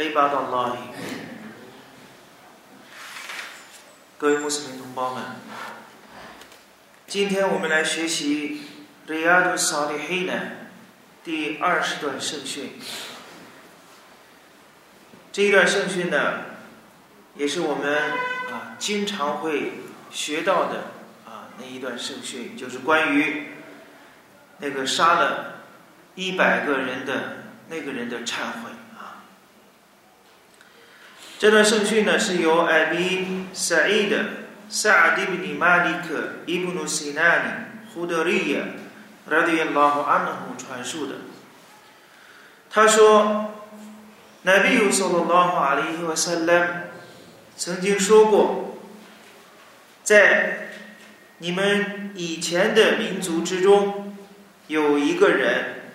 [0.00, 0.76] عباد الله
[4.18, 5.22] 各位穆斯林同胞们，
[7.06, 8.62] 今天我们来学习《
[9.10, 10.30] Riyadu Salihin》
[11.22, 12.78] 第二十段圣训。
[15.32, 16.44] 这一段圣训呢，
[17.34, 17.94] 也是我们
[18.50, 19.72] 啊经常会
[20.10, 20.92] 学到的
[21.26, 23.48] 啊那一段圣训，就是关于
[24.58, 25.56] 那个杀了
[26.14, 28.79] 一百个人的那个人的忏悔啊。
[31.41, 34.25] 这段圣训呢是由艾比萨伊的
[34.69, 37.51] 萨迪布尼马利克伊布努西纳尼
[37.91, 38.59] 胡德利亚
[39.25, 41.15] 拉迪亚拉胡安纳胡传述的。
[42.69, 43.55] 他说。
[44.43, 46.67] 那比如说的拉哈阿里和萨勒
[47.55, 48.77] 曾经说过，
[50.03, 50.69] 在
[51.37, 54.15] 你们以前的民族之中，
[54.65, 55.91] 有一个人，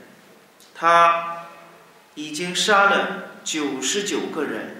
[0.77, 1.47] 他
[2.15, 4.76] 已经杀了九十九个人。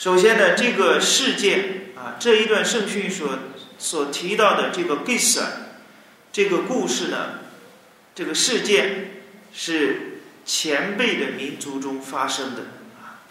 [0.00, 3.38] 首先呢，这个事件啊，这一段圣训所
[3.78, 5.44] 所提到的这个 Gisa
[6.32, 7.40] 这个故事呢，
[8.14, 10.06] 这个事件是。
[10.42, 12.62] 前辈的民族中发生的。
[12.98, 13.22] 啊，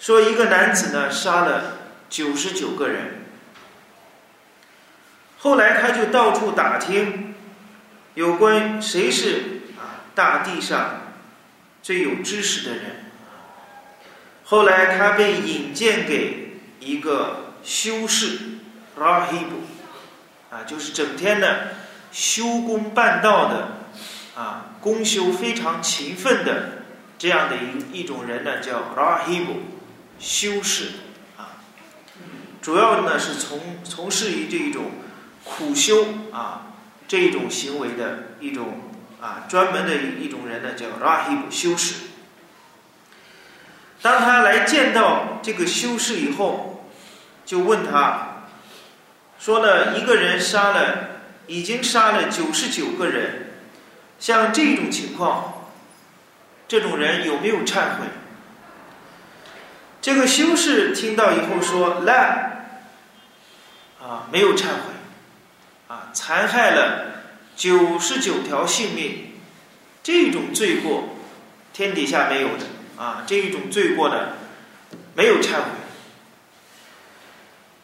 [0.00, 3.26] 说一个男子呢杀了九十九个人，
[5.38, 7.34] 后来他就到处打听
[8.14, 11.12] 有关谁是啊大地上
[11.80, 13.12] 最有知识的人，
[14.48, 18.38] 后来他被引荐给一个修士
[18.96, 19.48] rahib
[20.50, 21.48] 啊，就是整天呢
[22.12, 23.78] 修功办道的
[24.40, 24.66] 啊。
[24.80, 26.84] 功修非常勤奋的
[27.18, 29.46] 这样的一一种人呢，叫 rahib，
[30.20, 30.90] 修士
[31.36, 31.58] 啊，
[32.62, 34.92] 主要呢是从从事于这一种
[35.42, 36.68] 苦修啊
[37.08, 38.80] 这一种行为的一种
[39.20, 42.05] 啊专门的一种人呢，叫 rahib 修士。
[44.02, 46.88] 当他来见到这个修士以后，
[47.44, 48.44] 就问他，
[49.38, 53.54] 说呢，一个人杀了，已经杀了九十九个人。
[54.18, 55.68] 像这种情况，
[56.66, 58.06] 这种人有没有忏悔？
[60.00, 62.68] 这个修士听到以后说：“来，
[64.00, 64.94] 啊，没有忏悔，
[65.88, 67.06] 啊，残害了
[67.56, 69.32] 九十九条性命，
[70.02, 71.08] 这种罪过，
[71.72, 72.64] 天底下没有的
[72.96, 74.32] 啊，这一种罪过呢，
[75.14, 75.70] 没有忏悔。”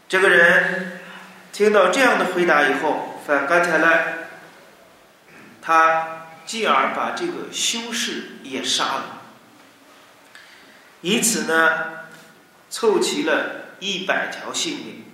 [0.09, 1.01] 这个人
[1.53, 3.89] 听到这样的回答以后，反刚才呢，
[5.61, 6.19] 他。
[6.45, 9.21] 继而把这个修士也杀了，
[11.01, 12.01] 以此呢，
[12.69, 15.05] 凑齐了一百条性命。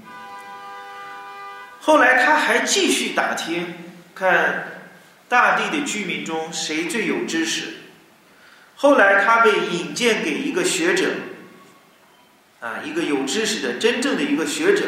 [1.83, 3.75] 后来他还继续打听，
[4.15, 4.81] 看
[5.29, 7.75] 大地的居民中谁最有知识。
[8.81, 11.11] 后来他被引荐给一个学者，
[12.61, 14.87] 啊，一个有知识的真正的一个学者。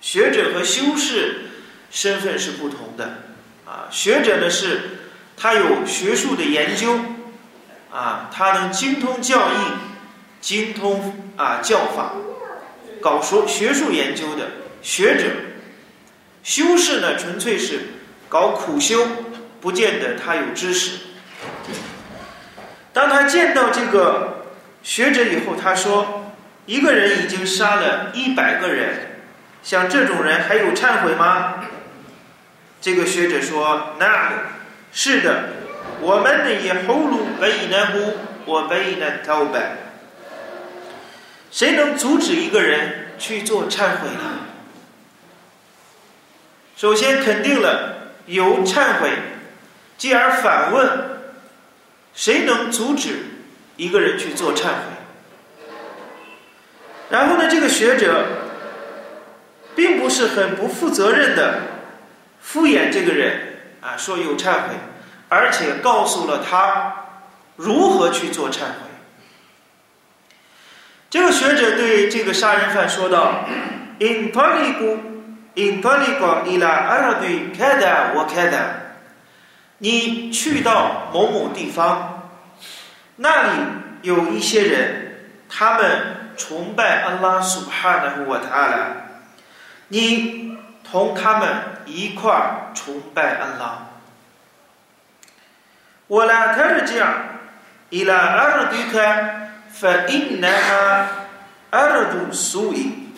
[0.00, 1.50] 学者和修士
[1.92, 3.22] 身份是不同的，
[3.64, 4.98] 啊，学者呢是。
[5.34, 7.00] 他有学术的研究，
[7.90, 9.56] 啊，他能精通教义，
[10.40, 12.12] 精通啊教法，
[13.00, 14.50] 搞说学术研究的
[14.82, 15.30] 学者。
[16.44, 17.80] 修士呢，纯粹是
[18.28, 19.04] 搞苦修，
[19.60, 20.98] 不见得他有知识。
[22.92, 24.46] 当他见到这个
[24.82, 26.34] 学者以后，他说
[26.66, 29.22] ：“一个人已经杀了一百个人，
[29.62, 31.64] 像这种人还有忏悔吗？”
[32.80, 34.32] 这个学者说：“那。”
[34.94, 35.44] 是的，
[36.02, 38.12] 我们的也后路被难乎，
[38.44, 39.76] 我被难逃白。
[41.50, 44.40] 谁能阻止一个人去做忏悔呢？
[46.76, 49.12] 首先肯定了有忏悔，
[49.96, 51.11] 继而反问：
[52.14, 53.24] 谁能阻止
[53.76, 55.64] 一个人去做忏悔？
[57.10, 58.26] 然后呢，这个学者
[59.74, 61.60] 并不是很不负责任的
[62.40, 63.48] 敷衍这个人。
[63.82, 64.76] 啊，说有忏悔，
[65.28, 66.94] 而且告诉了他
[67.56, 68.88] 如何去做忏悔。
[71.10, 73.44] 这个学者对这个杀人犯说道：
[73.98, 74.98] “In taliku,
[75.54, 78.81] in taliku ila aradi kada wa kada。
[79.82, 82.30] 你去到某某地方，
[83.16, 83.62] 那里
[84.02, 88.78] 有一些人，他们崇拜安拉苏哈纳胡瓦塔拉，
[89.88, 90.56] 你
[90.88, 91.48] 同他们
[91.84, 93.88] 一块儿崇拜安拉。
[96.06, 97.12] 我来他是这样，
[97.90, 99.04] 伊拉阿尔迪克，
[99.68, 101.08] 发因那哈
[101.70, 103.08] 阿尔杜苏伊。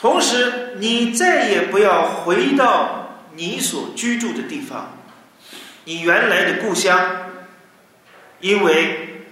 [0.00, 4.98] 同时，你再也不要回到你所居住的地方，
[5.90, 6.96] 你原来的故乡，
[8.38, 9.24] 因为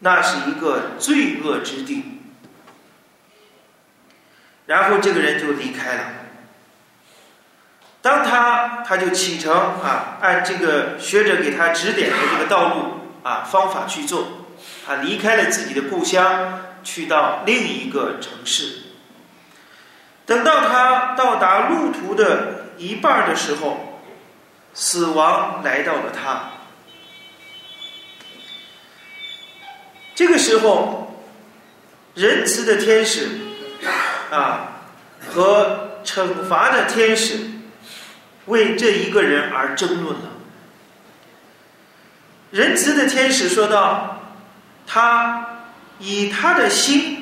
[0.00, 2.04] 那是一个罪恶之地。
[4.66, 6.04] 然后这个人就离开了。
[8.02, 14.26] 当他他就启程啊，按这个学者给他指点的这个道路啊方法去做，
[14.86, 18.82] 他离开了自己的故乡，去到另一个城市。
[20.26, 23.93] 等到他到达路途的一半的时候，
[24.74, 26.50] 死亡来到了他。
[30.14, 31.24] 这个时候，
[32.14, 33.28] 仁慈的天使
[34.30, 34.82] 啊
[35.28, 37.50] 和惩罚的天使
[38.46, 40.30] 为这一个人而争论了。
[42.50, 44.20] 仁慈的天使说道
[44.86, 45.60] ：“他
[45.98, 47.20] 以他的心。”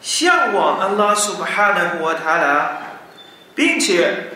[0.00, 2.78] 向往安拉苏巴哈纳胡瓦塔拉，
[3.56, 4.27] 并且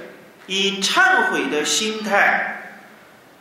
[0.52, 2.74] 以忏悔的心态，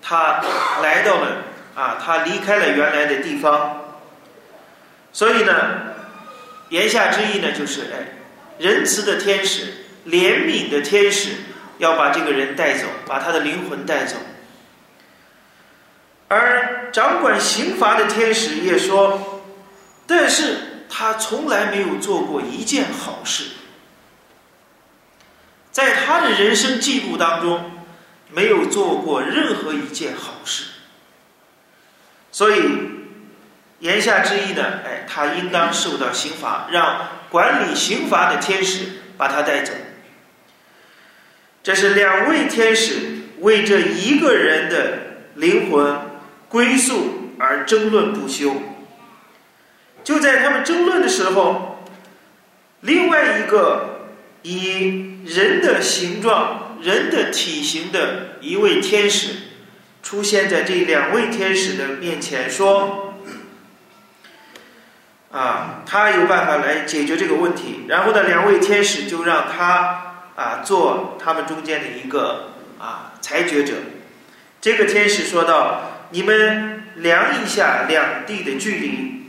[0.01, 0.41] 他
[0.81, 1.43] 来到了
[1.75, 3.81] 啊，他离开了原来的地方。
[5.11, 5.53] 所以呢，
[6.69, 8.07] 言下之意呢，就是哎，
[8.59, 9.73] 仁慈的天使、
[10.07, 11.31] 怜悯的天使
[11.79, 14.15] 要把这个人带走，把他的灵魂带走。
[16.29, 19.43] 而掌管刑罚的天使也说，
[20.07, 20.69] 但是。
[20.93, 23.45] 他从来没有做过一件好事，
[25.71, 27.71] 在他的人生记录当中，
[28.29, 30.65] 没有做过任何一件好事。
[32.31, 32.61] 所以，
[33.79, 38.85] 言下之意呢，哎，他应当受到刑罚，让管理刑罚的天使
[39.17, 39.73] 把他带走。
[41.63, 44.97] 这是两位天使为这一个人的
[45.35, 45.99] 灵魂
[46.49, 48.55] 归宿而争论不休。
[50.03, 51.85] 就在他们争论的时候，
[52.79, 53.90] 另外一个
[54.43, 59.29] 以人的形状、人的体型的一位天使
[60.01, 63.15] 出现在这两位天使的面前，说
[65.31, 73.73] ：“啊，他有办法来解决这个问题。”然后呢，两位天使就让他啊做他们中间的一个啊裁决者。
[74.59, 79.21] 这个天使说道：“你们量一下两地的距离。”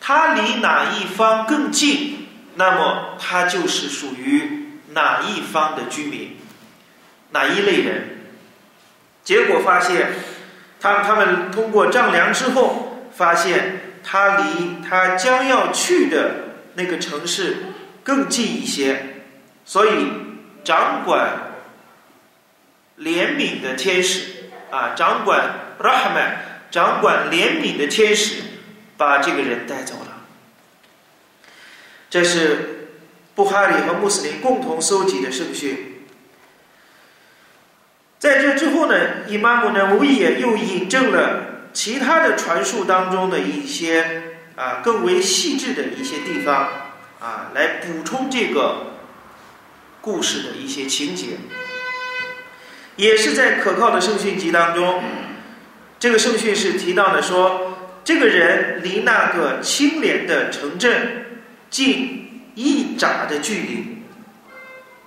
[0.00, 4.57] 他离哪一方更近，那么他就是属于
[4.90, 6.36] 哪一方的居民，
[7.30, 8.18] 哪一类人。
[9.22, 10.12] 结果发现，
[10.80, 17.56] 他他们通过丈量之后，发现他离他将要去的那个城市
[18.02, 19.22] 更近一些，
[19.64, 20.08] 所以
[20.64, 21.52] 掌管
[22.98, 26.36] 怜悯的天使啊，掌管 Rahman，
[26.70, 28.42] 掌管怜悯的天使。
[28.98, 30.24] 把这个人带走了。
[32.10, 32.77] 这是
[33.38, 36.02] 布哈里和穆斯林共同搜集的圣训。
[38.18, 44.22] 在这之后呢，伊玛目呢无疑也又引证了其他的传述当中的一些
[44.56, 46.68] 啊更为细致的一些地方
[47.20, 48.94] 啊，来补充这个
[50.00, 51.36] 故事的一些情节。
[52.96, 55.00] 也是在可靠的圣训集当中，
[56.00, 57.76] 这个圣训是提到的说。
[58.04, 61.26] 这个人离那个清廉的城镇
[61.68, 62.27] 近
[62.58, 64.02] 一拃的距离，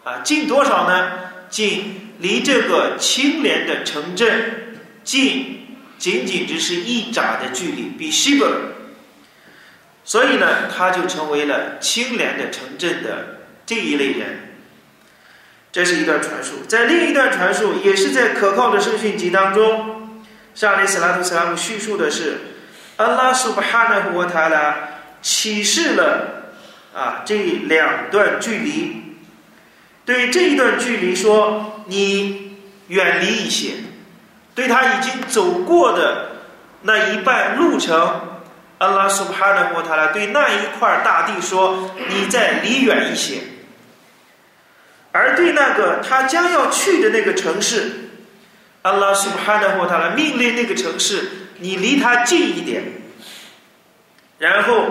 [0.05, 1.11] 啊，近多少呢？
[1.49, 8.47] 近离这个清廉的城镇近仅仅只是一拃的距离，比西伯。
[10.05, 14.55] 所以呢，他就成为了清廉的城镇的这一类人。
[15.73, 20.23] 这是一段传述，在另一段传述也是在可靠的圣训集当中，
[20.55, 22.37] 上里斯拉图斯拉姆叙述的是。
[22.95, 24.77] 安拉苏巴哈纳胡沃塔拉
[25.21, 26.40] 启示了
[26.93, 27.35] 啊这
[27.67, 29.03] 两段距离，
[30.05, 32.57] 对这一段距离说你
[32.87, 33.73] 远离一些，
[34.53, 36.31] 对他已经走过的
[36.81, 38.39] 那一半路程，
[38.79, 43.41] 阿拉苏哈纳胡沃塔拉对那一块大地说你再离远一些，
[45.11, 48.09] 而对那个他将要去的那个城市，
[48.81, 51.29] 阿拉苏哈纳胡沃塔拉命令那个城市。
[51.63, 52.81] 你离他近一点，
[54.39, 54.87] 然后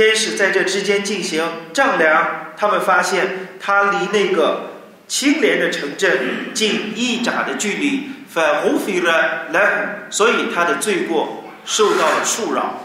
[0.00, 4.70] 天使在这之间进行丈量，他们发现他离那个
[5.06, 12.80] 清廉的城镇近一拃的距离，反无非了来，所以他的罪过受到了束扰。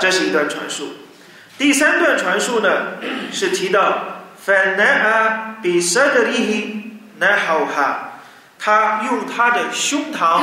[0.00, 0.88] 这是一段传述。
[1.56, 2.94] 第三段传述呢，
[3.30, 6.82] 是提到 “fana bi sadrihi
[7.20, 7.94] nahawha”，
[8.58, 10.42] 他用他的胸膛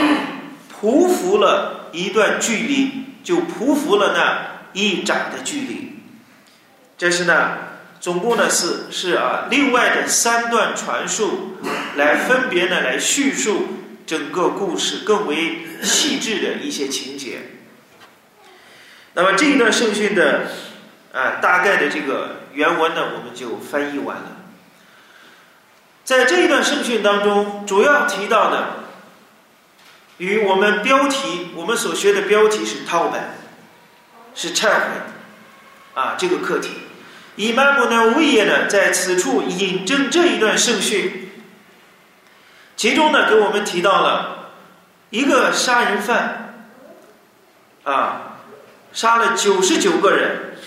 [0.82, 6.00] 匍匐了一段距离，就匍匐了那一掌的距离。
[6.98, 7.58] 这是呢，
[8.00, 11.58] 总共呢是是啊，另外的三段传述
[11.96, 13.68] 来分别呢来叙述
[14.06, 17.40] 整个故事更为细致的一些情节。
[19.14, 20.48] 那么这一段圣训的
[21.14, 24.38] 啊大概的这个原文呢，我们就翻译完了。
[26.04, 28.84] 在这一段圣训当中，主要提到的
[30.18, 33.22] 与我们标题我们所学的标题是“套本”，
[34.36, 34.71] 是忏悔
[35.93, 36.69] 啊这个课题。
[37.36, 41.31] 伊玛目呢维耶呢在此处引证这一段圣训，
[42.75, 44.51] 其中呢给我们提到了
[45.09, 46.65] 一个杀人犯
[47.83, 48.25] 啊。
[48.91, 50.57] 杀了九十九个人，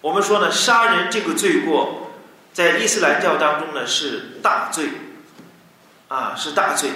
[0.00, 2.12] 我们说呢，杀人这个罪过，
[2.52, 4.90] 在伊斯兰教当中呢是大罪，
[6.06, 6.90] 啊是大罪。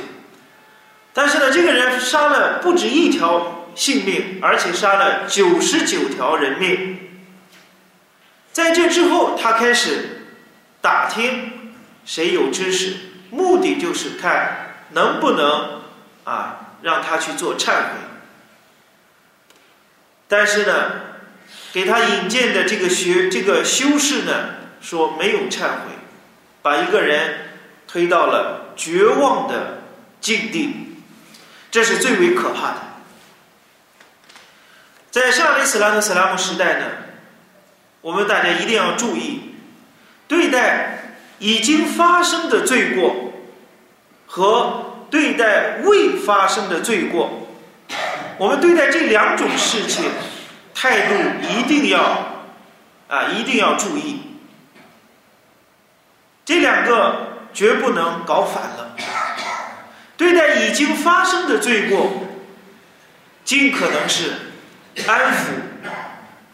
[1.12, 6.99] 但是呢，这个人杀了不止一条性命，而且杀了九十九条人命。
[8.52, 10.26] 在这之后，他开始
[10.80, 11.73] 打听
[12.04, 12.97] 谁有知识，
[13.30, 15.82] 目的就是看能不能
[16.25, 17.90] 啊让他去做忏悔。
[20.26, 20.90] 但是呢，
[21.73, 25.92] 给他引荐的这个学这个修士呢，说没有忏悔，
[26.62, 27.50] 把一个人
[27.87, 29.85] 推到了绝望的
[30.20, 30.97] 境地，
[31.70, 32.88] 这是最为可怕的。
[35.11, 36.87] 在上里斯兰的斯拉姆时代呢，
[38.00, 39.55] 我们大家一定要注意，
[40.27, 43.33] 对待已经发生的罪过
[44.27, 47.49] 和对待未发生的罪过。
[48.37, 50.05] 我们对待这两种事情，
[50.75, 51.15] 态度
[51.49, 52.00] 一定要
[53.09, 54.21] 啊，一定要注意。
[56.45, 58.95] 这两个绝不能搞反了。
[60.17, 62.11] 对待已经发生的罪过，
[63.45, 64.33] 尽可能是
[65.07, 65.88] 安抚、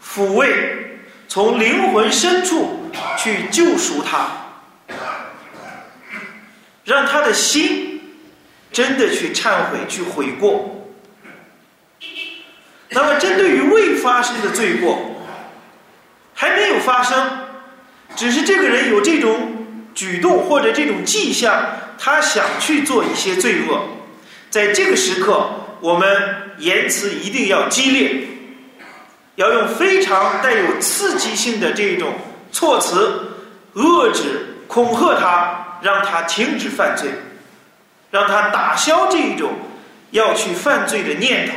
[0.03, 4.27] 抚慰，从灵魂深处去救赎他，
[6.83, 8.01] 让他的心
[8.71, 10.71] 真的去忏悔、去悔过。
[12.89, 15.21] 那么，针对于未发生的罪过，
[16.33, 17.47] 还没有发生，
[18.15, 21.65] 只是这个人有这种举动或者这种迹象，
[21.97, 23.81] 他想去做一些罪恶，
[24.49, 25.49] 在这个时刻，
[25.81, 26.07] 我们
[26.59, 28.27] 言辞一定要激烈，
[29.35, 32.13] 要用非常带有刺激性的这种
[32.51, 33.31] 措辞，
[33.73, 37.09] 遏制、恐吓他，让他停止犯罪，
[38.11, 39.51] 让他打消这种
[40.11, 41.53] 要去犯罪的念头。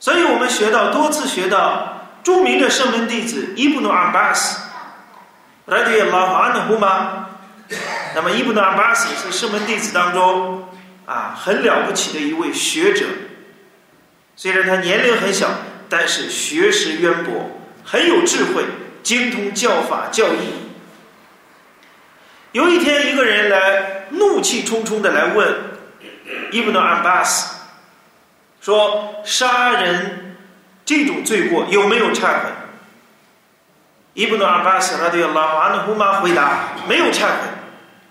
[0.00, 4.60] 所以我们学到多次学到著名的圣门弟子伊布努阿巴斯，
[5.66, 7.26] 来自老法安的呼吗？
[8.14, 10.68] 那么伊布努阿巴斯是圣门弟子当中
[11.06, 13.06] 啊很了不起的一位学者，
[14.36, 15.48] 虽然他年龄很小，
[15.88, 17.50] 但是学识渊博，
[17.84, 18.64] 很有智慧，
[19.02, 20.52] 精通教法教义。
[22.52, 25.54] 有一天，一个人来怒气冲冲的来问
[26.50, 27.54] 伊布努阿巴斯。
[28.60, 30.36] 说杀人
[30.84, 32.48] 这种罪过有没有忏悔？
[34.14, 37.53] 伊布努阿巴斯拉对拉马努胡马回答没有忏悔。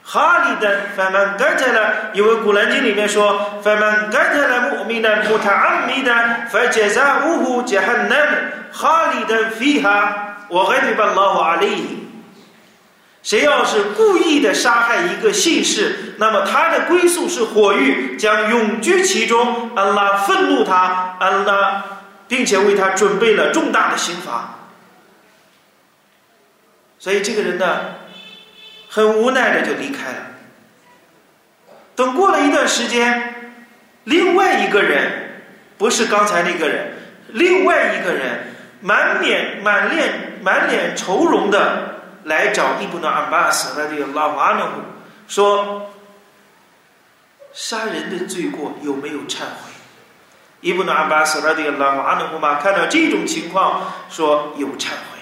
[0.05, 6.13] 哈里的翻曼盖特了，因为古兰经里面说法曼盖特了穆米的穆塔阿米的，
[6.51, 11.99] 反杰扎乌胡杰汉南哈里的菲哈，我还得把拉瓦里。
[13.23, 19.71] 谁要是故意的杀害一个信士，那么他的归宿是火狱，将永居其中。
[19.73, 21.81] 安拉愤怒他，安拉，
[22.27, 24.55] 并且为他准备了重大的刑罚。
[26.99, 27.79] 所以这个人呢，
[28.93, 30.27] 很无奈的就离开了。
[31.95, 33.33] 等过了一段时间，
[34.03, 35.41] 另外一个人，
[35.79, 36.93] 不是刚才那个人，
[37.29, 41.89] 另外一个人，满脸满脸满脸愁容的。
[42.25, 44.65] 来找伊布诺阿巴斯那个拉瓦努
[45.27, 45.91] 说
[47.51, 49.73] ：“杀人的罪过有没有忏悔？”
[50.61, 55.19] 伊布诺阿巴斯那个拉瓦努嘛，看到这种情况说有忏悔。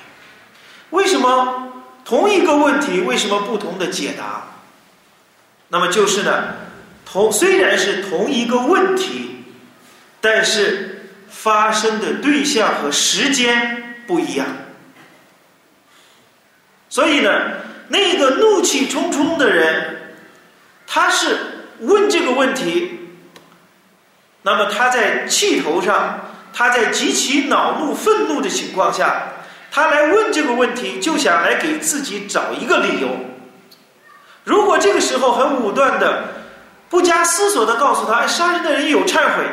[0.91, 1.70] 为什么
[2.03, 4.47] 同一个问题为什么不同的解答？
[5.69, 6.55] 那么就是呢，
[7.05, 9.43] 同虽然是同一个问题，
[10.19, 14.45] 但是发生的对象和时间不一样。
[16.89, 17.29] 所以呢，
[17.87, 20.13] 那个怒气冲冲的人，
[20.85, 21.37] 他是
[21.79, 22.99] 问这个问题，
[24.41, 29.23] 那么他在气头上，他在极其恼怒、愤怒的情况下，
[29.71, 33.07] 他来问这个问题，就想来给自己找一个理由。
[34.43, 36.25] 如果这个时候很武断的、
[36.89, 39.45] 不加思索的告诉他：“，杀人的人有忏悔。”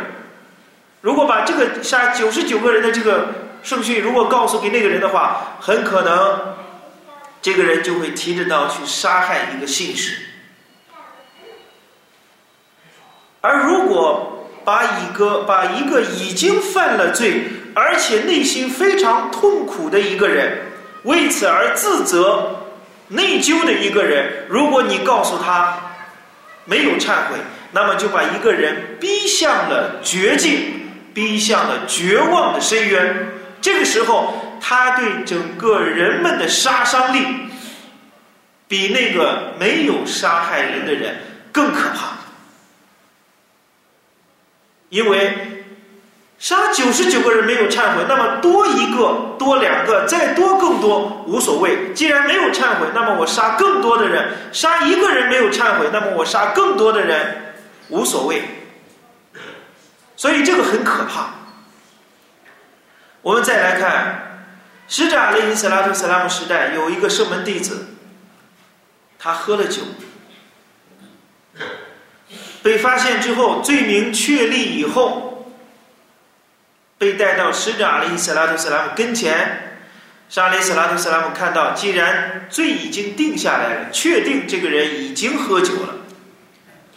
[1.02, 3.28] 如果把这个杀九十九个人的这个
[3.62, 6.56] 顺序如果告诉给那个人的话，很可能
[7.40, 10.16] 这个人就会提着刀去杀害一个信使。
[13.40, 14.27] 而如果
[14.68, 20.58] 把一个把一个已经犯了罪，而且内心非常痛苦的一个人，
[21.04, 22.66] 为此而自责、
[23.08, 25.78] 内疚的一个人，如果你告诉他
[26.66, 27.38] 没有忏悔，
[27.72, 33.28] 那么就把一个人逼向了绝境，逼向了绝望的深渊。
[33.62, 37.25] 这个时候，他对整个人们的杀伤力，
[38.68, 41.16] 比那个没有杀害人的人
[41.50, 42.17] 更可怕。
[44.88, 45.64] 因为
[46.38, 51.92] 杀九十九个人没有忏悔，那么多一个、多两个、再多更多无所谓。
[51.92, 57.54] 既然没有忏悔，那么我杀更多的人；杀一个人没有忏悔，那么我杀更多的人
[57.88, 58.42] 无所谓。
[60.16, 61.30] 所以这个很可怕。
[63.21, 64.47] 我们再来看，
[64.87, 67.88] 使者阿里·斯拉图·斯拉姆时代有一个圣门弟子，
[69.18, 69.83] 他喝了酒。
[72.68, 75.50] 被发现之后，罪名确立以后，
[76.98, 79.80] 被带到使者阿里·斯拉图·斯拉姆跟前。
[80.28, 85.94] 沙里·斯拉图·斯拉姆看到，既然罪已经定下来了，确定这个人已经喝酒了，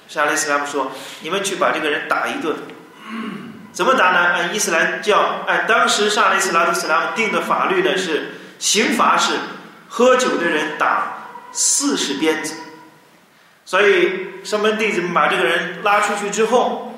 [0.09, 0.91] 沙里·斯拉姆说
[1.23, 2.53] ：“你们去把这个人打一顿。
[3.71, 4.19] 怎么打呢？
[4.19, 9.35] 按伊斯兰教，按当时沙里·斯拉图·斯拉姆定的法律呢，是刑罚是
[9.87, 12.55] 喝酒的人打四十鞭子。”
[13.63, 16.93] 所以，上门弟子把这个人拉出去之后，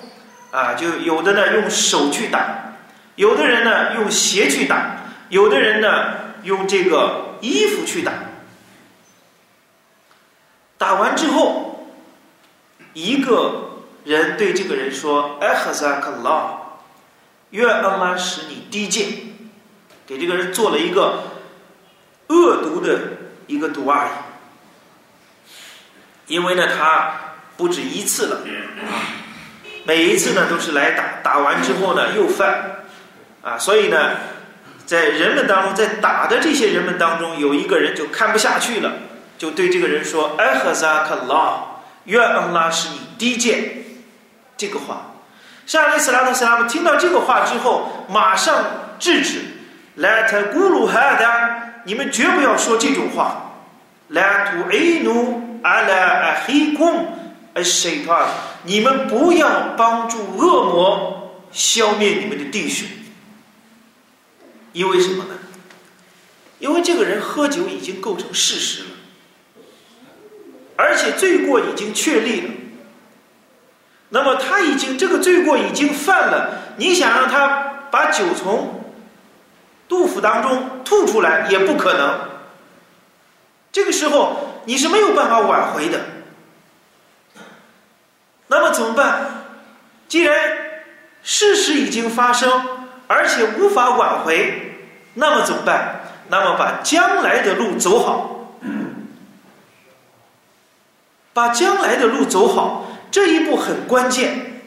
[0.51, 2.75] 啊，就有的呢用手去打，
[3.15, 4.97] 有的人呢用鞋去打，
[5.29, 8.11] 有的人呢用这个衣服去打。
[10.77, 11.87] 打完之后，
[12.93, 16.59] 一个人对这个人说：“艾哈萨克拉，
[17.51, 19.07] 愿安拉使你低贱。”
[20.05, 21.23] 给这个人做了一个
[22.27, 22.99] 恶毒的
[23.47, 24.09] 一个毒阿姨。
[26.27, 27.22] 因为呢，他
[27.55, 28.37] 不止一次了，
[28.89, 29.13] 啊，
[29.85, 32.81] 每一次呢都是来打，打完之后呢又犯，
[33.43, 34.11] 啊，所以呢，
[34.85, 38.93] 在人们当中，在打的这些人们当中，有一个人就看不下去了，
[39.37, 41.63] 就对这个人说：“艾哈萨克拉，
[42.05, 43.83] 愿安拉使你低贱。”
[44.57, 45.13] 这个话，
[45.67, 48.65] 沙利斯拉特斯拉姆听到这个话之后，马上
[48.97, 49.41] 制止
[49.99, 51.51] ：“Let gulu hada，
[51.83, 53.51] 你们绝不要说这种话。
[54.11, 55.41] ”Let inu。
[55.63, 57.07] 阿拉阿黑贡
[57.53, 58.27] 阿谁他？
[58.63, 62.87] 你们不要帮助恶魔消灭你们的弟兄，
[64.71, 65.35] 因为什么呢？
[66.59, 68.89] 因为这个人喝酒已经构成事实了，
[70.75, 72.49] 而且罪过已经确立了。
[74.09, 78.83] 那么他已经这个罪过已经犯了，你想让他把酒从
[79.87, 82.19] 杜甫当中吐出来也不可能。
[83.71, 84.49] 这个时候。
[84.65, 85.99] 你是没有办法挽回的，
[88.53, 89.45] 那么怎么办？
[90.07, 90.37] 既然
[91.23, 92.51] 事实已经发生，
[93.07, 94.75] 而且无法挽回，
[95.15, 96.01] 那么怎么办？
[96.29, 98.53] 那么把将来的路走好，
[101.33, 104.61] 把将来的路走好，这一步很关键。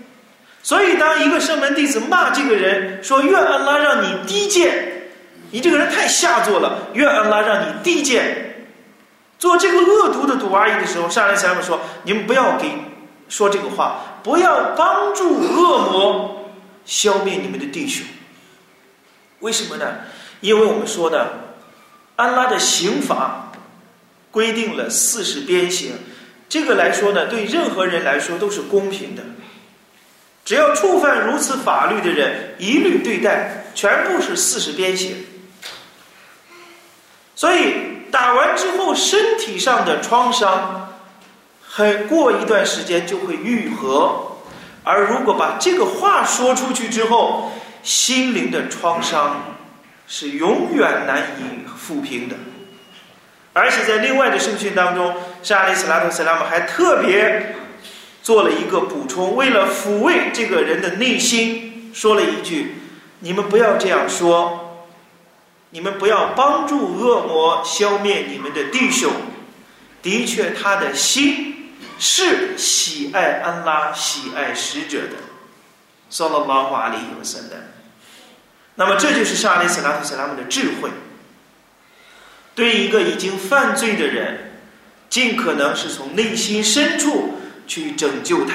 [0.65, 5.05] 所以，当一个圣门弟子骂这个人说：“愿安拉让你低贱，
[5.53, 8.67] 你这个人太下作了。”愿安拉让你低贱。
[9.39, 12.69] 做这个恶毒的赌阿姨的时候，上来前面说：“你们不要给
[13.29, 16.51] 说这个话，不要帮助恶魔
[16.85, 18.07] 消灭你们的弟兄。
[19.41, 19.99] 为什么呢？
[20.41, 21.55] 因为我们说的
[22.17, 23.53] 安拉的刑罚
[24.31, 25.93] 规定了四十鞭刑，
[26.49, 29.23] 这个来说呢，对任何人来说都是公平的。
[30.45, 35.27] 只要触犯如此法律的人，一律对待全部是四十鞭刑。
[37.35, 40.86] 所以。”打完之后，身体上的创伤，
[41.77, 44.39] 很过一段时间就会愈合；
[44.83, 49.59] 而如果把这个话说出去之后，心灵的创伤
[50.09, 52.37] 是永远难以抚平的。
[53.53, 57.55] 而且在另外的圣训当中，沙利斯拉特斯拉姆还特别
[58.23, 62.77] 做了一个补充，为了抚慰这个人的内心，说了一句
[63.21, 64.63] ：“你们不要这样说。”
[65.71, 69.13] 你们不要帮助恶魔消灭你们的弟兄。
[70.01, 71.56] 的确，他的心
[71.99, 75.17] 是喜爱安拉、喜爱使者的。
[76.09, 77.57] 萨拉拉瓦里有森的。
[78.77, 80.91] 那么这就是沙利斯拉图斯拉姆的智慧，
[82.55, 84.61] 对一个已经犯罪的人，
[85.09, 88.55] 尽可能是从内心深处去拯救他，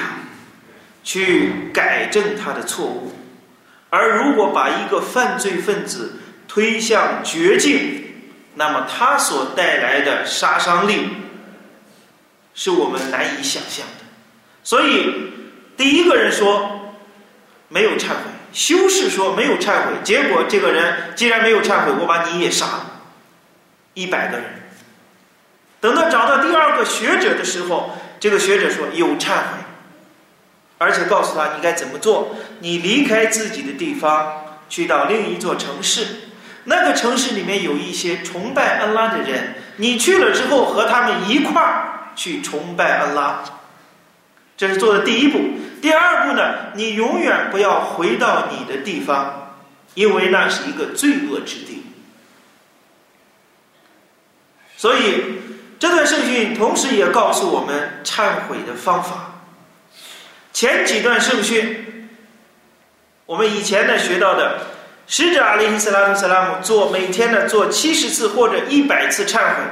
[1.02, 3.12] 去改正他的错误。
[3.90, 8.14] 而如果把一个犯罪分子推向绝境，
[8.54, 11.08] 那么他所带来的杀伤力，
[12.54, 14.04] 是我们难以想象的。
[14.64, 15.32] 所以，
[15.76, 16.94] 第一个人说
[17.68, 22.86] 没有忏悔，修士说没有忏悔，结果这个人既然没有忏悔，我把你也杀了，
[23.94, 24.46] 一百个人。
[25.80, 29.58] 等到找到第二个学者的时候，这个学者说有忏悔，
[30.78, 36.06] 而且告诉他你该怎么做，你离开自己的地方，去到另一座城市，
[36.64, 43.42] 那个城市里面有一些崇拜安拉的人，你去了之后和他们一块儿去崇拜安拉。
[44.56, 45.40] 这是做的第一步。
[45.80, 46.72] 第二步呢？
[46.74, 49.56] 你永远不要回到你的地方，
[49.94, 51.82] 因为那是一个罪恶之地。
[54.76, 55.40] 所以
[55.80, 59.40] 这段圣训同时也告诉我们忏悔的方法。
[60.52, 62.08] 前几段圣训，
[63.26, 64.58] 我们以前呢学到的，
[65.08, 69.62] 使者阿里·斯拉姆·斯拉姆做每天呢做七十次或者一百次忏悔。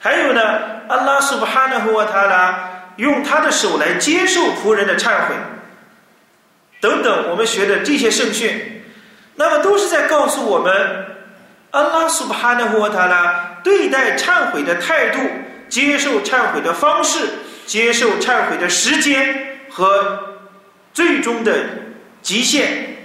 [0.00, 2.68] 还有呢，阿拉苏布哈纳胡瓦塔拉。
[2.96, 5.34] 用他的手来接受仆人的忏悔，
[6.78, 8.84] 等等，我们学的这些圣训，
[9.36, 11.06] 那么都是在告诉我们，
[11.70, 15.20] 阿拉苏布哈纳胡塔拉对待忏悔的态度、
[15.70, 17.26] 接受忏悔的方式、
[17.64, 20.36] 接受忏悔的时间和
[20.92, 21.64] 最终的
[22.20, 22.98] 极限。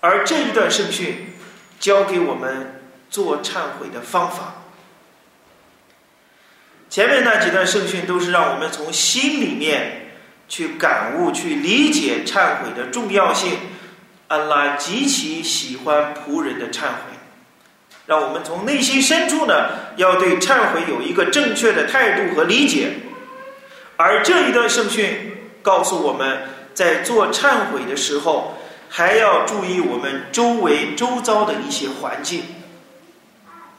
[0.00, 1.34] 而这一段圣训
[1.80, 4.57] 教给我们做忏悔的方法。
[6.90, 10.10] 前面那几段圣训都是让我们从心里面
[10.48, 13.58] 去感悟、去理解忏悔的重要性。
[14.28, 17.16] 安拉极其喜欢仆人的忏悔，
[18.04, 22.90] 让我们从内心深处呢，要对忏悔有一个正确的态度和理解。
[23.96, 26.42] 而这一段圣训告诉我们
[26.74, 28.58] 在做忏悔的时候，
[28.90, 32.42] 还要注意我们周围周遭的一些环境。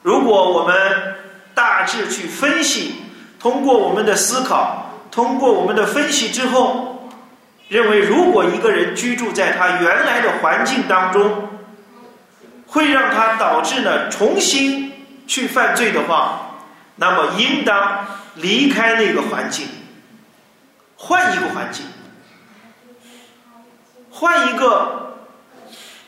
[0.02, 1.14] 如果我们
[1.60, 2.94] 大致去分析，
[3.38, 7.06] 通过我们的思考，通过我们的分析之后，
[7.68, 11.50] 认为如果一个人居住在他原来的环境当中，
[12.66, 14.90] 会让他导致呢重新
[15.26, 16.56] 去犯罪的话，
[16.96, 19.68] 那么应当离开那个环境，
[20.96, 21.84] 换一个环境，
[24.10, 25.14] 换一个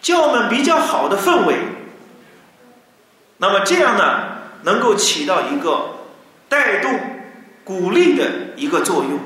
[0.00, 1.56] 叫我们比较好的氛围。
[3.36, 4.31] 那么这样呢？
[4.62, 6.06] 能够起到一个
[6.48, 6.98] 带动、
[7.64, 8.24] 鼓励的
[8.56, 9.18] 一个作用，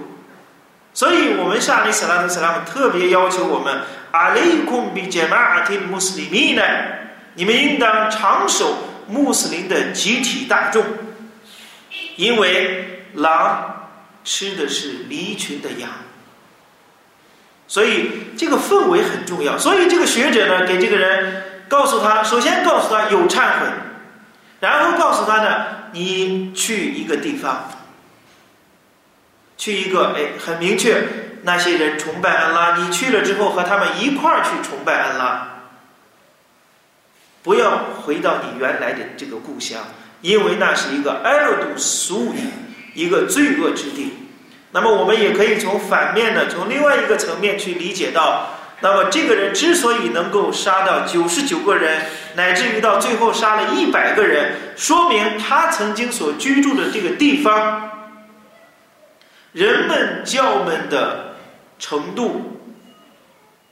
[0.95, 6.63] 所以我们沙利斯拉特斯拉姆特别要求我们：阿雷孔比杰马阿提穆斯林呢？
[7.35, 8.77] 你们应当长守
[9.09, 10.85] 穆斯林的集体大众，
[12.17, 13.89] 因为狼
[14.25, 15.91] 吃的是离群的羊，
[17.67, 19.59] 所以这个氛围很重要。
[19.59, 23.67] 所以这个学者呢，给这个人告诉他：首先告诉他有忏悔。
[24.67, 27.71] 然后告诉他呢，你去一个地方，
[29.57, 31.07] 去一个哎，很明确，
[31.43, 35.49] 那些人崇拜安拉，你去了之后和他们一块儿去崇拜安拉，
[37.45, 39.85] 不要回到你原来的这个故乡，
[40.21, 42.41] 因为那是一个埃尔杜苏语，
[42.95, 44.15] 一个罪恶之地。
[44.73, 48.56] 那么我们也可以从反面的，从另外一个层面去理解到。
[48.81, 52.03] 那么这个人之所以能够杀到九十九个人，
[52.35, 57.91] 乃至于到最后杀了一百个人，说明他曾经所居住的这个地方，
[59.53, 61.37] 人们教门的
[61.79, 62.61] 程度、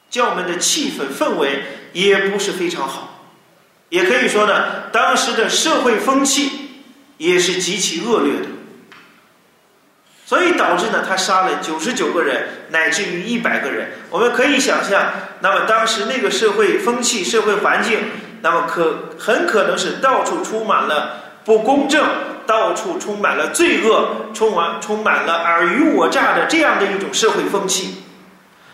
[0.09, 1.63] 教门的气氛氛围
[1.93, 3.27] 也不是非常好，
[3.91, 6.83] 也可以说呢，当时的社会风气
[7.19, 8.47] 也是极其恶劣的。
[10.27, 13.91] 所以导致呢，他杀了九十九个人，乃至于一百个人。
[14.09, 17.99] 我们可以想象，那么当时那个社会风气、社会环境，
[18.41, 22.03] 那么可很可能是到处充满了不公正，
[22.47, 28.03] 到处充满了罪恶，充满充满了尔虞我诈的这样的一种社会风气。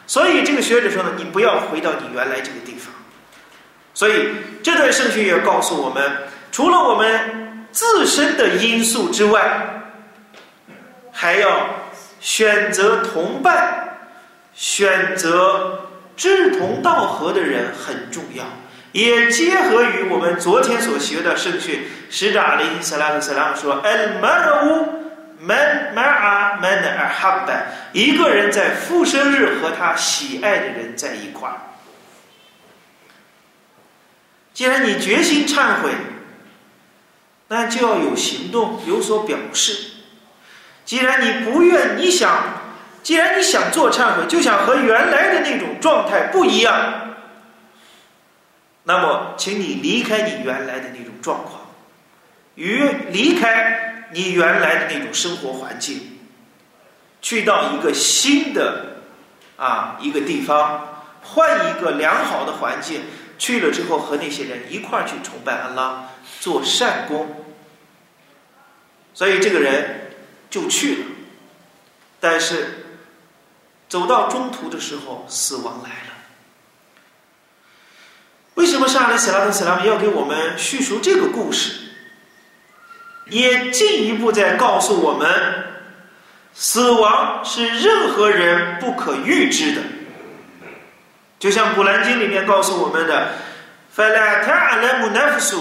[0.06, 2.94] 所以这个学者说呢，你不要回到你原来这个地方。
[3.92, 4.28] 所以
[4.62, 6.12] 这段圣训也告诉我们，
[6.52, 9.78] 除了我们自身的因素之外。
[11.20, 11.66] 还要
[12.18, 13.98] 选择同伴，
[14.54, 18.42] 选择志同道合的人很重要。
[18.92, 24.86] 也结合于我们昨天所学的圣训，使者阿里·斯拉特·斯拉姆说：“al maru
[25.38, 27.52] man ma'a man al h a b
[27.92, 31.60] 一个人在复生日和他喜爱的人在一块儿。
[34.54, 35.90] 既然你决心忏悔，
[37.48, 39.99] 那就要有行动，有所表示。
[40.90, 42.42] 既然你不愿，你想，
[43.00, 47.14] 既然你想做忏悔，就想和原来的那种状态不一样，
[48.82, 51.60] 那么，请你离开你原来的那种状况，
[52.56, 56.18] 与离开你原来的那种生活环境，
[57.22, 58.96] 去到一个新的
[59.56, 63.02] 啊一个地方，换一个良好的环境，
[63.38, 66.08] 去了之后和那些人一块儿去崇拜安拉，
[66.40, 67.44] 做善功。
[69.14, 69.99] 所以这个人。
[70.49, 71.05] 就去了，
[72.19, 72.85] 但是
[73.87, 76.13] 走到中途的时候，死亡来了。
[78.55, 81.81] 为什么沙利斯拉特斯拉姆要给我们叙述这个故事？
[83.29, 85.65] 也进一步在告诉我们，
[86.53, 89.81] 死亡是任何人不可预知的。
[91.39, 93.33] 就像《古兰经》里面告诉我们的：“
[93.95, 95.55] فلا تعلم نفس”，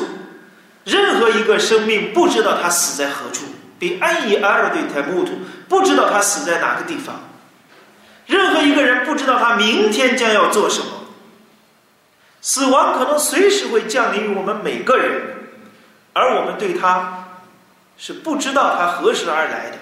[0.84, 3.46] 任何一个生命不知道他死在何处。
[3.79, 5.31] 比安以阿尔对泰木土
[5.69, 7.15] 不知道他死在哪个地方，
[8.25, 10.87] 任何一个人不知道他明天将要做什么。
[12.41, 15.21] 死亡可能随时会降临于我们每个人，
[16.13, 17.25] 而我们对他
[17.97, 19.77] 是不知道他何时而来的，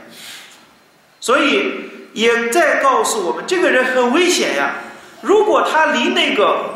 [1.20, 4.76] 所以也在告诉我们，这个人很危险呀。
[5.22, 6.76] 如果他离那个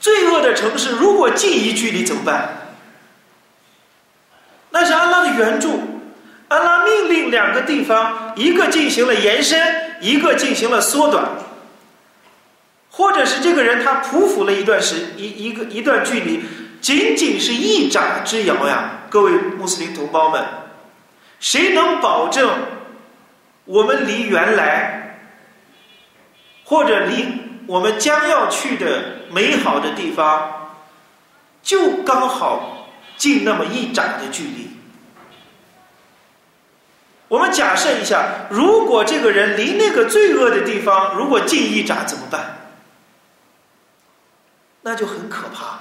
[0.00, 2.48] 罪恶的城市如果近一距离怎么办？
[4.70, 5.95] 那是安拉的援助。
[6.48, 9.60] 安拉命令两个地方，一个进行了延伸，
[10.00, 11.24] 一个进行了缩短，
[12.90, 16.42] 或者是这个人他匍匐了一段时一一个一段距离，
[16.80, 18.92] 仅仅是一掌之遥呀！
[19.10, 20.44] 各位穆斯林同胞们，
[21.40, 22.48] 谁能保证
[23.64, 25.18] 我们离原来
[26.64, 27.26] 或者离
[27.66, 30.70] 我们将要去的美好的地方，
[31.62, 34.75] 就刚好近那么一掌的距离？
[37.28, 42.68] 我们假设一下，如果这个人离那个罪恶的地方如果近一掌怎么办？
[44.82, 45.80] 那就很可怕了。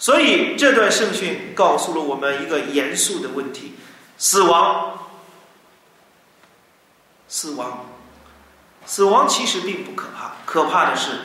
[0.00, 3.74] 所以这段圣训告诉了我们一个严肃的问题：
[4.18, 4.98] 死亡，
[7.28, 7.86] 死亡，
[8.84, 11.20] 死亡其实并不可怕，可怕的是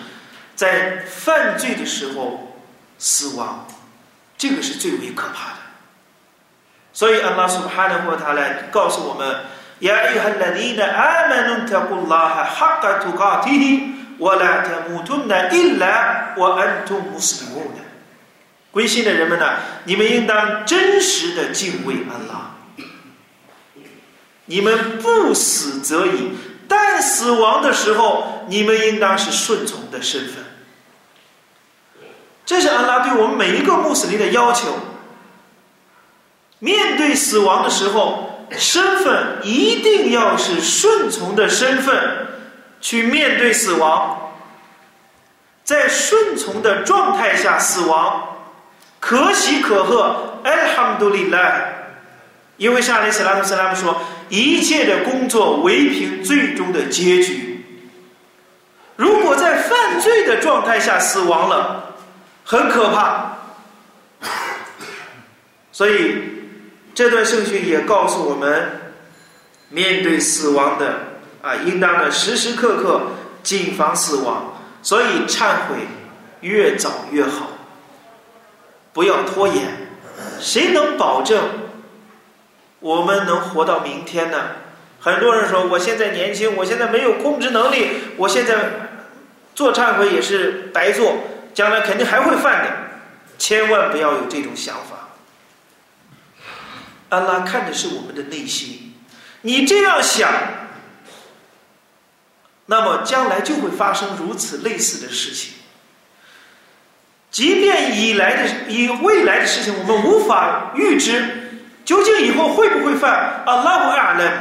[0.56, 2.56] 在犯罪的时候
[3.00, 3.68] 死亡，
[4.38, 5.58] 这个是最为可怕的。
[6.98, 9.42] 所以，安拉苏哈的话，他来告诉我们
[9.86, 17.84] ：“呀，伊哈拉迪的阿门努特古拉哈哈格图卡提希，我拉特穆图纳伊拉，我安图穆斯林穆的。
[18.72, 22.56] 归信的人们呢，你们应当真实的敬畏安拉。
[24.46, 26.32] 你们不死则已，
[26.68, 30.44] 但死亡的时候，你们应当是顺从的身份。
[32.44, 34.80] 这是安拉对我们每一个穆斯林的要求。”
[36.60, 42.28] 面对死亡的时候，身份一定要是顺从的身份
[42.82, 44.32] 去面对死亡，
[45.64, 48.38] 在顺从的状态下死亡，
[49.00, 50.40] 可喜可贺。
[50.44, 51.62] 艾哈姆杜里拉，
[52.56, 57.66] 因为沙利斯拉姆斯拉姆说，一切的工作唯凭最终的结局。
[58.96, 61.94] 如果在犯罪的状态下死亡了，
[62.46, 63.38] 很可怕。
[65.72, 66.27] 所以。
[66.98, 68.92] 这段圣训也告诉我们，
[69.70, 70.96] 面对死亡的
[71.44, 73.00] 啊，应当的时时刻刻
[73.44, 74.56] 谨防死亡。
[74.82, 75.76] 所以忏悔
[76.42, 77.52] 越早越好，
[78.94, 79.68] 不要拖延。
[80.40, 81.40] 谁能保证
[82.80, 84.40] 我们能活到明天呢？
[85.00, 88.56] 很多人说，我现在年轻，我现在没有控制能力，我现在
[89.54, 91.16] 做忏悔也是白做，
[91.54, 92.72] 将来肯定还会犯的。
[93.38, 95.07] 千万不要有这种想法。
[97.10, 98.94] 安拉看的是我们的内心，
[99.42, 100.30] 你这样想，
[102.66, 105.54] 那么将来就会发生如此类似的事情。
[107.32, 113.44] 即便以来的、以未来的事情我们无法预知，究竟以后会不会犯？
[113.46, 114.32] 阿拉不阿呢？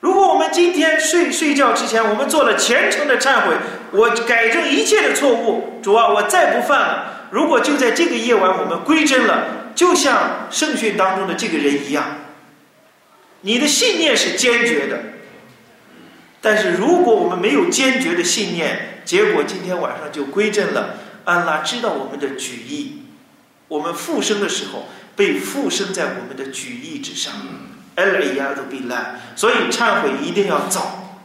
[0.00, 3.54] 如果我们今天睡睡觉之前，我们做了虔诚的忏悔，
[3.90, 7.28] 我改正一切的错误，主啊，我再不犯了。
[7.30, 9.55] 如果就在这个夜晚，我们归真了。
[9.76, 12.16] 就像圣训当中的这个人一样，
[13.42, 14.98] 你的信念是坚决的。
[16.40, 20.98] 但是如果我们没有坚决的信念，结果今天晚上就归正了。
[21.24, 23.02] 安拉知道我们的举意，
[23.68, 27.34] 我们复生的时候被附身在我们的举意之上。
[27.96, 31.18] 艾利亚都必烂所以忏悔一定要早，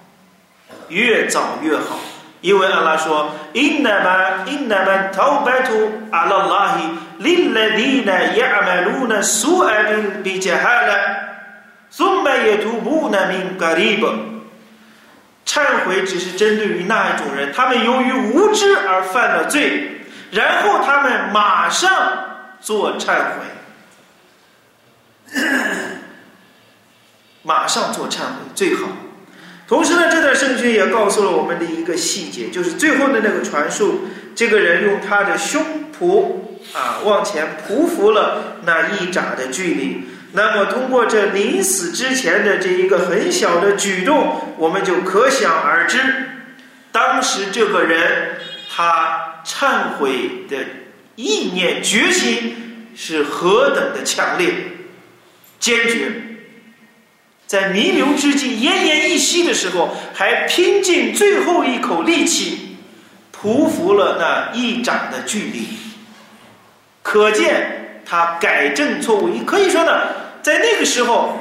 [0.90, 2.00] 越早越好。
[2.42, 10.98] 因为阿拉说：“Innama innama tawbatu ala Allahi lil ladina ya'maluna su'a bi jahala,
[11.96, 14.04] thumma yatubuna min qarib。”
[15.46, 20.02] 忏悔只是针对于那一种人，他们由于无知而犯了罪，
[20.32, 21.92] 然后他们马上
[22.62, 23.34] 做忏
[25.36, 25.40] 悔，
[27.44, 28.26] 马上做忏悔
[28.56, 28.88] 最好。
[29.72, 34.02] 同时呢，这段圣训也告诉了我们的一个细节，就是最后的那个传述，
[34.36, 35.64] 这个人用他的胸
[35.98, 36.26] 脯
[36.74, 40.02] 啊往前匍匐了那一掌的距离。
[40.34, 46.00] 那么，通过这临死之前的这一个很小的举动，我们就可想而知，
[46.92, 48.36] 当时这个人
[48.70, 50.58] 他忏悔的
[51.16, 54.54] 意念决心是何等的强烈、
[55.62, 56.12] 坚决。
[57.48, 58.91] 在弥留之际、奄奄
[59.52, 62.78] 的时候，还拼尽最后一口力气，
[63.36, 65.68] 匍匐了那一掌的距离。
[67.04, 69.28] 可见他改正错误。
[69.28, 69.92] 你可以说呢，
[70.42, 71.38] 在那个时候，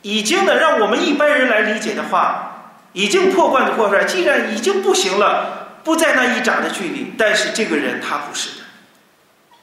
[0.00, 4.04] 已经呢，让我们一般人来理解的话，已经破罐子破摔。
[4.04, 8.64] 既然已经不行了，不在那一掌的距离，但是这个人他不是的，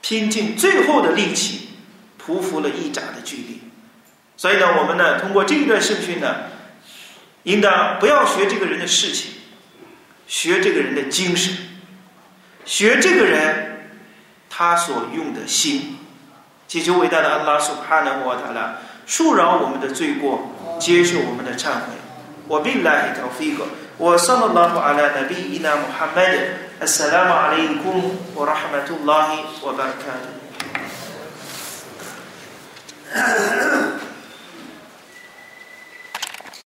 [0.01, 1.69] 拼尽最后的力气，
[2.23, 3.61] 匍匐了一掌的距离。
[4.37, 6.35] 所以呢，我们呢通过这一段圣训呢，
[7.45, 9.31] 应当不要学这个人的事情，
[10.27, 11.55] 学这个人的精神，
[12.65, 13.87] 学这个人
[14.49, 15.97] 他所用的心，
[16.67, 18.77] 祈求伟大的安拉苏哈纳沃塔拉
[19.07, 21.93] 恕饶我们的罪过，接受我们的忏悔。
[22.47, 25.59] 我并来一条飞格，我上了拉布阿拉那比伊